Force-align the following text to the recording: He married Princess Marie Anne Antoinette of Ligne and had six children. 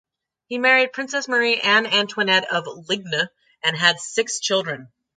He 0.47 0.57
married 0.57 0.93
Princess 0.93 1.27
Marie 1.27 1.59
Anne 1.59 1.85
Antoinette 1.85 2.51
of 2.51 2.65
Ligne 2.89 3.29
and 3.63 3.77
had 3.77 3.99
six 3.99 4.39
children. 4.39 4.91